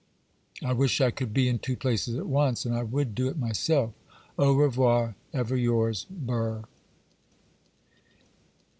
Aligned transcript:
I 0.63 0.73
wish 0.73 0.99
I 0.99 1.11
could 1.11 1.31
be 1.31 1.47
in 1.47 1.59
two 1.59 1.77
places 1.77 2.15
at 2.15 2.25
once, 2.25 2.65
and 2.65 2.73
I 2.73 2.81
would 2.81 3.13
do 3.13 3.27
it 3.27 3.37
myself. 3.37 3.93
Au 4.35 4.51
revoir. 4.53 5.13
'Ever 5.31 5.55
yours, 5.55 6.07
'BURR. 6.09 6.63